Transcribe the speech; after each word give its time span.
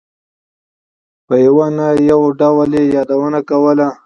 په 1.27 1.35
یوه 1.45 1.67
نه 1.77 1.87
یو 2.11 2.21
ډول 2.39 2.69
یې 2.77 2.83
یادونه 2.95 3.39
کوله. 3.49 3.87